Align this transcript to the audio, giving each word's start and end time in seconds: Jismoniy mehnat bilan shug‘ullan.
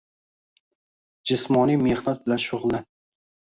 Jismoniy 1.31 1.77
mehnat 1.83 2.25
bilan 2.25 2.43
shug‘ullan. 2.47 2.89